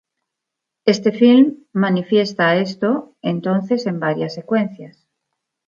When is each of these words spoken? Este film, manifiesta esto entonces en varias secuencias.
Este 0.85 1.11
film, 1.11 1.67
manifiesta 1.73 2.55
esto 2.55 3.15
entonces 3.21 3.85
en 3.85 3.99
varias 3.99 4.33
secuencias. 4.33 5.07